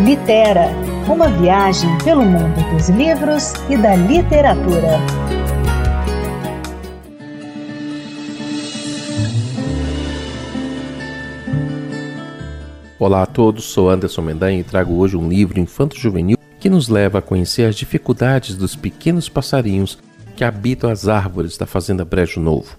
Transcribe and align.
Litera, 0.00 0.70
uma 1.08 1.28
viagem 1.28 1.88
pelo 1.98 2.24
mundo 2.24 2.56
dos 2.72 2.88
livros 2.88 3.52
e 3.70 3.76
da 3.76 3.94
literatura. 3.94 4.98
Olá 12.98 13.22
a 13.22 13.26
todos, 13.26 13.66
sou 13.66 13.88
Anderson 13.88 14.22
Mendanha 14.22 14.58
e 14.58 14.64
trago 14.64 14.94
hoje 14.94 15.16
um 15.16 15.28
livro 15.28 15.60
infanto-juvenil 15.60 16.38
que 16.58 16.68
nos 16.68 16.88
leva 16.88 17.20
a 17.20 17.22
conhecer 17.22 17.62
as 17.68 17.76
dificuldades 17.76 18.56
dos 18.56 18.74
pequenos 18.74 19.28
passarinhos 19.28 19.96
que 20.34 20.42
habitam 20.42 20.90
as 20.90 21.06
árvores 21.06 21.56
da 21.56 21.66
Fazenda 21.66 22.04
Brejo 22.04 22.40
Novo. 22.40 22.76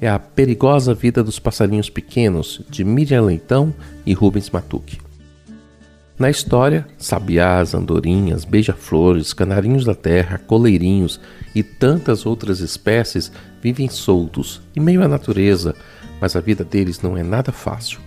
É 0.00 0.08
a 0.08 0.18
perigosa 0.18 0.92
vida 0.92 1.22
dos 1.22 1.38
passarinhos 1.38 1.88
pequenos, 1.88 2.62
de 2.68 2.82
Miriam 2.82 3.22
Leitão 3.22 3.72
e 4.04 4.12
Rubens 4.12 4.50
Matuque. 4.50 5.07
Na 6.18 6.28
história, 6.28 6.84
sabiás, 6.98 7.74
andorinhas, 7.74 8.44
beija-flores, 8.44 9.32
canarinhos 9.32 9.84
da 9.84 9.94
terra, 9.94 10.36
coleirinhos 10.36 11.20
e 11.54 11.62
tantas 11.62 12.26
outras 12.26 12.58
espécies 12.58 13.30
vivem 13.62 13.88
soltos, 13.88 14.60
em 14.74 14.80
meio 14.80 15.00
à 15.04 15.06
natureza, 15.06 15.76
mas 16.20 16.34
a 16.34 16.40
vida 16.40 16.64
deles 16.64 17.00
não 17.00 17.16
é 17.16 17.22
nada 17.22 17.52
fácil. 17.52 18.00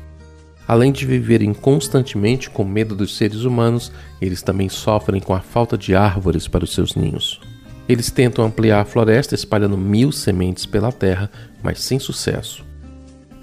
Além 0.67 0.91
de 0.91 1.05
viverem 1.05 1.53
constantemente 1.53 2.49
com 2.49 2.65
medo 2.65 2.95
dos 2.97 3.15
seres 3.15 3.45
humanos, 3.45 3.93
eles 4.21 4.41
também 4.41 4.67
sofrem 4.67 5.21
com 5.21 5.33
a 5.33 5.39
falta 5.39 5.77
de 5.77 5.95
árvores 5.95 6.49
para 6.49 6.65
os 6.65 6.73
seus 6.73 6.95
ninhos. 6.95 7.39
Eles 7.87 8.11
tentam 8.11 8.43
ampliar 8.43 8.81
a 8.81 8.85
floresta 8.85 9.35
espalhando 9.35 9.77
mil 9.77 10.11
sementes 10.11 10.65
pela 10.65 10.91
terra, 10.91 11.31
mas 11.63 11.79
sem 11.79 11.97
sucesso. 11.97 12.65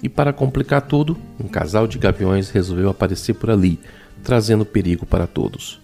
E 0.01 0.07
para 0.07 0.31
complicar 0.31 0.83
tudo, 0.83 1.17
um 1.43 1.47
casal 1.47 1.87
de 1.87 1.97
gaviões 1.97 2.51
resolveu 2.51 2.89
aparecer 2.89 3.33
por 3.33 3.49
ali, 3.49 3.79
trazendo 4.23 4.65
perigo 4.65 5.05
para 5.05 5.27
todos. 5.27 5.79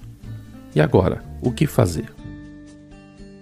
E 0.73 0.81
agora, 0.81 1.23
o 1.41 1.51
que 1.51 1.65
fazer? 1.65 2.13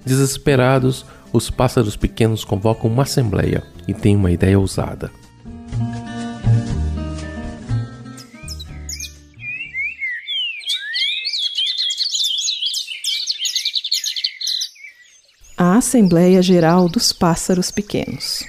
Desesperados, 0.06 1.06
os 1.32 1.50
pássaros 1.50 1.96
pequenos 1.96 2.44
convocam 2.44 2.90
uma 2.90 3.04
assembleia 3.04 3.64
e 3.88 3.94
têm 3.94 4.16
uma 4.16 4.32
ideia 4.32 4.60
ousada. 4.60 5.12
A 15.58 15.78
Assembleia 15.78 16.42
Geral 16.42 16.90
dos 16.90 17.14
Pássaros 17.14 17.72
Pequenos. 17.72 18.44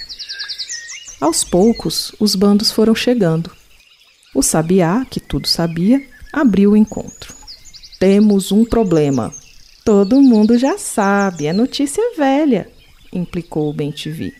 Aos 1.20 1.44
poucos, 1.44 2.12
os 2.18 2.34
bandos 2.34 2.72
foram 2.72 2.94
chegando. 2.94 3.50
O 4.34 4.42
sabiá, 4.42 5.06
que 5.08 5.20
tudo 5.20 5.46
sabia, 5.46 6.02
abriu 6.34 6.72
o 6.72 6.76
encontro. 6.76 7.32
Temos 8.00 8.50
um 8.50 8.64
problema. 8.64 9.32
Todo 9.84 10.20
mundo 10.20 10.58
já 10.58 10.76
sabe, 10.76 11.46
é 11.46 11.52
notícia 11.52 12.02
velha, 12.16 12.68
implicou 13.12 13.70
o 13.70 13.72
Bentivi. 13.72 14.34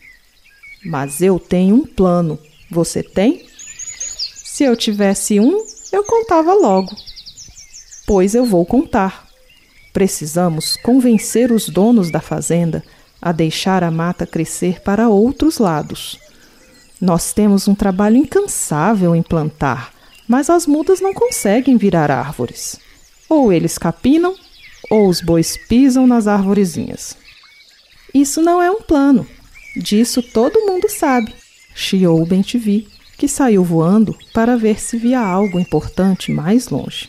Mas 0.85 1.23
eu 1.23 1.39
tenho 1.39 1.77
um 1.77 1.87
plano. 1.87 2.37
Você 2.69 3.03
tem? 3.03 3.47
Se 3.47 4.65
eu 4.65 4.77
tivesse 4.77 5.39
um, 5.39 5.65
eu 5.93 6.03
contava 6.03 6.53
logo. 6.53 6.91
Pois 8.07 8.35
eu 8.35 8.45
vou 8.45 8.67
contar. 8.67 9.29
Precisamos 9.93 10.77
convencer 10.77 11.53
os 11.53 11.69
donos 11.69 12.11
da 12.11 12.21
fazenda 12.21 12.83
a 13.23 13.31
deixar 13.31 13.85
a 13.85 13.91
mata 13.91 14.27
crescer 14.27 14.81
para 14.81 15.09
outros 15.09 15.59
lados. 15.59 16.19
Nós 17.01 17.33
temos 17.33 17.69
um 17.69 17.75
trabalho 17.75 18.17
incansável 18.17 19.15
em 19.15 19.23
plantar, 19.23 19.94
mas 20.29 20.49
as 20.51 20.67
mudas 20.67 21.01
não 21.01 21.13
conseguem 21.13 21.77
virar 21.77 22.11
árvores. 22.11 22.79
Ou 23.29 23.53
eles 23.53 23.79
capinam, 23.79 24.35
ou 24.91 25.09
os 25.09 25.21
bois 25.21 25.57
pisam 25.69 26.07
nas 26.07 26.27
arvorezinhas. 26.27 27.17
Isso 28.13 28.41
não 28.41 28.63
é 28.63 28.71
um 28.71 28.81
plano. 28.81 29.27
Disso 29.77 30.23
todo 30.23 30.67
mundo 30.67 30.89
sabe, 30.89 31.35
chiou 31.75 32.23
o 32.23 32.27
Bentivi, 32.27 32.87
que 33.19 33.27
saiu 33.27 33.65
voando 33.65 34.17
para 34.33 34.57
ver 34.57 34.81
se 34.81 34.97
via 34.97 35.21
algo 35.21 35.59
importante 35.59 36.31
mais 36.31 36.69
longe. 36.69 37.09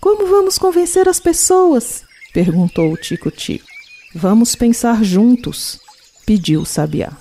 Como 0.00 0.26
vamos 0.26 0.58
convencer 0.58 1.08
as 1.08 1.20
pessoas? 1.20 2.04
perguntou 2.32 2.92
o 2.92 2.96
Tico-Tico. 2.96 3.66
Vamos 4.14 4.54
pensar 4.54 5.02
juntos, 5.02 5.78
pediu 6.24 6.62
o 6.62 6.66
Sabiá. 6.66 7.12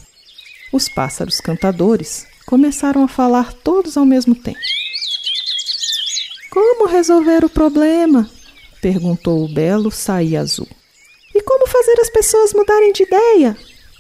Os 0.72 0.88
pássaros 0.88 1.40
cantadores 1.40 2.26
começaram 2.46 3.04
a 3.04 3.08
falar 3.08 3.54
todos 3.54 3.98
ao 3.98 4.06
mesmo 4.06 4.36
tempo. 4.36 4.60
Como 6.56 6.88
resolver 6.88 7.44
o 7.44 7.50
problema? 7.50 8.30
perguntou 8.82 9.44
o 9.44 9.54
belo 9.54 9.92
Saí 9.92 10.38
Azul. 10.38 10.70
E 11.36 11.42
como 11.42 11.68
fazer 11.68 12.00
as 12.00 12.10
pessoas 12.10 12.54
mudarem 12.54 12.94
de 12.94 13.04
ideia? 13.04 13.58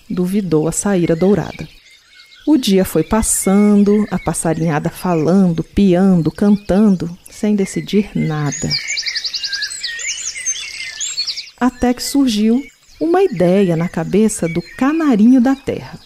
duvidou 0.10 0.66
a 0.66 0.72
Saíra 0.72 1.18
Dourada. 1.18 1.68
O 2.48 2.56
dia 2.56 2.86
foi 2.86 3.04
passando, 3.04 4.08
a 4.10 4.18
passarinhada 4.18 4.90
falando, 4.90 5.66
piando, 5.66 6.32
cantando, 6.32 7.10
sem 7.30 7.58
decidir 7.58 8.12
nada. 8.16 8.70
Até 11.60 11.94
que 11.94 12.04
surgiu 12.04 12.64
uma 13.02 13.22
ideia 13.22 13.76
na 13.76 13.90
cabeça 13.90 14.48
do 14.48 14.62
canarinho 14.78 15.42
da 15.42 15.58
terra. 15.58 16.00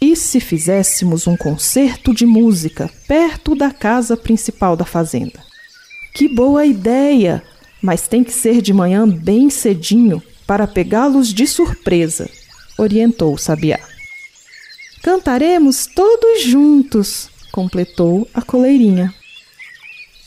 E 0.00 0.14
se 0.14 0.40
fizéssemos 0.40 1.26
um 1.26 1.36
concerto 1.36 2.14
de 2.14 2.26
música 2.26 2.90
perto 3.08 3.54
da 3.54 3.70
casa 3.70 4.16
principal 4.16 4.76
da 4.76 4.84
fazenda? 4.84 5.42
Que 6.14 6.28
boa 6.28 6.66
ideia! 6.66 7.42
Mas 7.82 8.08
tem 8.08 8.22
que 8.24 8.32
ser 8.32 8.60
de 8.60 8.72
manhã 8.72 9.08
bem 9.08 9.48
cedinho 9.48 10.22
para 10.46 10.66
pegá-los 10.66 11.32
de 11.32 11.46
surpresa, 11.46 12.28
orientou 12.78 13.34
o 13.34 13.38
sabiá. 13.38 13.78
Cantaremos 15.02 15.86
todos 15.86 16.42
juntos, 16.42 17.30
completou 17.52 18.28
a 18.34 18.42
coleirinha. 18.42 19.14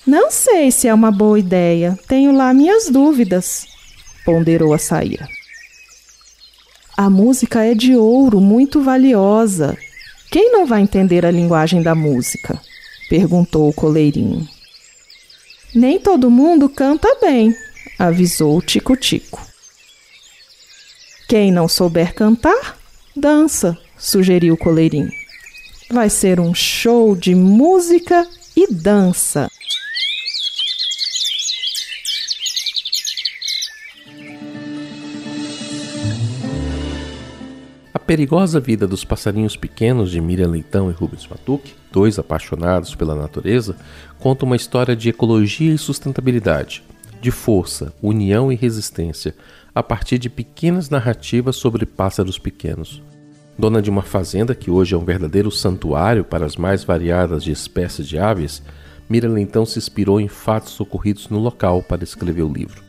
Não 0.05 0.31
sei 0.31 0.71
se 0.71 0.87
é 0.87 0.93
uma 0.93 1.11
boa 1.11 1.37
ideia, 1.37 1.97
tenho 2.07 2.31
lá 2.31 2.53
minhas 2.53 2.89
dúvidas, 2.89 3.65
ponderou 4.25 4.73
a 4.73 4.77
saíra. 4.77 5.27
A 6.99 7.09
música 7.09 7.63
é 7.63 7.73
de 7.73 7.95
ouro, 7.95 8.41
muito 8.41 8.81
valiosa. 8.81 9.77
Quem 10.29 10.51
não 10.51 10.65
vai 10.65 10.81
entender 10.81 11.25
a 11.25 11.31
linguagem 11.31 11.81
da 11.81 11.95
música? 11.95 12.59
perguntou 13.09 13.69
o 13.69 13.73
coleirinho. 13.73 14.45
Nem 15.73 15.97
todo 15.97 16.29
mundo 16.29 16.67
canta 16.67 17.07
bem, 17.21 17.55
avisou 17.97 18.57
o 18.57 18.61
Tico-Tico. 18.61 19.41
Quem 21.29 21.53
não 21.53 21.69
souber 21.69 22.13
cantar, 22.13 22.77
dança, 23.15 23.77
sugeriu 23.97 24.55
o 24.55 24.57
coleirinho. 24.57 25.09
Vai 25.89 26.09
ser 26.09 26.37
um 26.37 26.53
show 26.53 27.15
de 27.15 27.33
música 27.33 28.27
e 28.57 28.73
dança. 28.73 29.49
Perigosa 38.09 38.59
vida 38.59 38.87
dos 38.87 39.05
passarinhos 39.05 39.55
pequenos 39.55 40.09
de 40.09 40.19
Miriam 40.19 40.47
Leitão 40.47 40.89
e 40.89 40.93
Rubens 40.95 41.27
Matuque, 41.27 41.75
dois 41.91 42.17
apaixonados 42.17 42.95
pela 42.95 43.13
natureza, 43.13 43.75
conta 44.17 44.45
uma 44.45 44.55
história 44.55 44.95
de 44.95 45.09
ecologia 45.09 45.71
e 45.71 45.77
sustentabilidade, 45.77 46.83
de 47.21 47.29
força, 47.29 47.93
união 48.01 48.51
e 48.51 48.55
resistência, 48.55 49.35
a 49.75 49.83
partir 49.83 50.17
de 50.17 50.27
pequenas 50.27 50.89
narrativas 50.89 51.57
sobre 51.57 51.85
pássaros 51.85 52.39
pequenos. 52.39 52.99
Dona 53.55 53.79
de 53.79 53.91
uma 53.91 54.01
fazenda 54.01 54.55
que 54.55 54.71
hoje 54.71 54.95
é 54.95 54.97
um 54.97 55.05
verdadeiro 55.05 55.51
santuário 55.51 56.23
para 56.23 56.47
as 56.47 56.55
mais 56.55 56.83
variadas 56.83 57.43
de 57.43 57.51
espécies 57.51 58.07
de 58.07 58.17
aves, 58.17 58.63
Miriam 59.07 59.33
Leitão 59.33 59.67
se 59.67 59.77
inspirou 59.77 60.19
em 60.19 60.27
fatos 60.27 60.79
ocorridos 60.79 61.29
no 61.29 61.37
local 61.37 61.83
para 61.83 62.03
escrever 62.03 62.41
o 62.41 62.51
livro. 62.51 62.81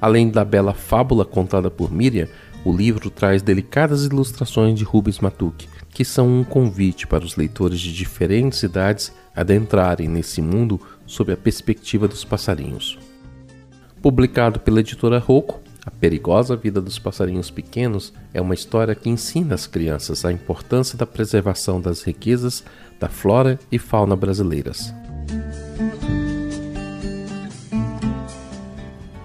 Além 0.00 0.30
da 0.30 0.44
bela 0.44 0.74
fábula 0.74 1.24
contada 1.24 1.68
por 1.68 1.90
Miriam, 1.90 2.28
o 2.68 2.76
livro 2.76 3.08
traz 3.08 3.40
delicadas 3.40 4.04
ilustrações 4.04 4.78
de 4.78 4.84
Rubens 4.84 5.20
Matuque, 5.20 5.66
que 5.88 6.04
são 6.04 6.28
um 6.28 6.44
convite 6.44 7.06
para 7.06 7.24
os 7.24 7.34
leitores 7.34 7.80
de 7.80 7.94
diferentes 7.94 8.62
idades 8.62 9.10
adentrarem 9.34 10.06
nesse 10.06 10.42
mundo 10.42 10.78
sob 11.06 11.32
a 11.32 11.36
perspectiva 11.36 12.06
dos 12.06 12.24
passarinhos. 12.24 12.98
Publicado 14.02 14.60
pela 14.60 14.80
editora 14.80 15.18
Rocco, 15.18 15.60
A 15.86 15.90
Perigosa 15.90 16.54
Vida 16.56 16.78
dos 16.82 16.98
Passarinhos 16.98 17.50
Pequenos 17.50 18.12
é 18.34 18.40
uma 18.40 18.52
história 18.52 18.94
que 18.94 19.08
ensina 19.08 19.54
às 19.54 19.66
crianças 19.66 20.26
a 20.26 20.30
importância 20.30 20.98
da 20.98 21.06
preservação 21.06 21.80
das 21.80 22.02
riquezas 22.02 22.62
da 23.00 23.08
flora 23.08 23.58
e 23.72 23.78
fauna 23.78 24.14
brasileiras. 24.14 24.92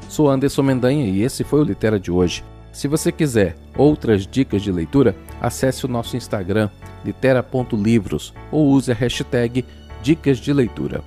Sou 0.08 0.30
Anderson 0.30 0.62
Mendanha 0.62 1.08
e 1.08 1.24
esse 1.24 1.44
foi 1.44 1.60
o 1.60 1.64
Litera 1.66 2.00
de 2.00 2.10
hoje. 2.10 2.42
Se 2.74 2.88
você 2.88 3.12
quiser 3.12 3.56
outras 3.78 4.26
dicas 4.26 4.64
de 4.64 4.72
leitura, 4.72 5.16
acesse 5.40 5.86
o 5.86 5.88
nosso 5.88 6.18
Instagram 6.18 6.70
litera.livros 7.06 8.34
ou 8.52 8.70
use 8.70 8.92
a 8.92 8.96
hashtag 8.96 9.64
Dicas 10.02 10.40
de 10.40 10.52
Leitura. 10.52 11.02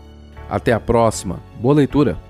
Até 0.49 0.73
a 0.73 0.81
próxima, 0.81 1.41
boa 1.61 1.75
leitura! 1.75 2.25